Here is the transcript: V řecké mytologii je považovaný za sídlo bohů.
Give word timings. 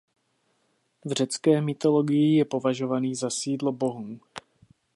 V 1.05 1.11
řecké 1.11 1.61
mytologii 1.61 2.37
je 2.37 2.45
považovaný 2.45 3.15
za 3.15 3.29
sídlo 3.29 3.71
bohů. 3.71 4.19